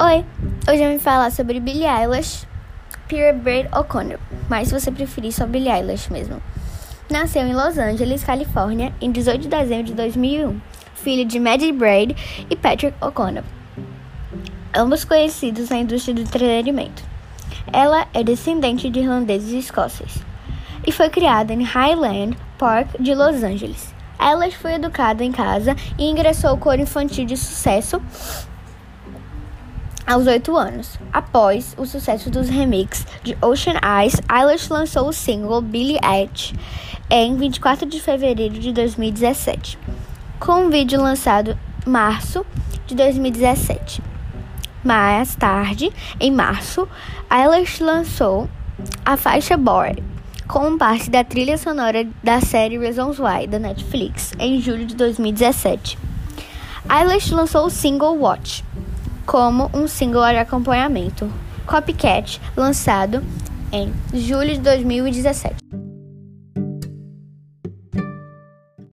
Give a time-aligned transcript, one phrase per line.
[0.00, 0.24] Oi,
[0.68, 2.46] hoje eu vim falar sobre Billie Eilish,
[3.08, 4.18] Purebred O'Connor,
[4.48, 6.42] mas se você preferir só Billie Eilish mesmo.
[7.10, 10.60] Nasceu em Los Angeles, Califórnia, em 18 de dezembro de 2001,
[10.94, 12.16] filho de Maddie Braid
[12.48, 13.44] e Patrick O'Connor,
[14.74, 17.02] ambos conhecidos na indústria do entretenimento.
[17.72, 20.14] Ela é descendente de irlandeses e escócios
[20.86, 23.94] e foi criada em Highland Park de Los Angeles.
[24.18, 28.00] Eilish foi educada em casa e ingressou ao coro infantil de sucesso
[30.12, 30.98] aos 8 anos.
[31.12, 36.54] Após o sucesso dos remixes de Ocean Eyes, Eilish lançou o single Billy Edge
[37.10, 39.78] em 24 de fevereiro de 2017,
[40.38, 42.44] com um vídeo lançado em março
[42.86, 44.02] de 2017.
[44.84, 45.90] Mais tarde,
[46.20, 46.86] em março,
[47.30, 48.48] Eilish lançou
[49.04, 49.96] a faixa Boy,
[50.46, 55.98] como parte da trilha sonora da série Reasons Why da Netflix, em julho de 2017.
[56.90, 58.64] Eilish lançou o single Watch
[59.26, 61.30] como um single de acompanhamento,
[61.66, 63.22] Copycat, lançado
[63.72, 65.61] em julho de 2017.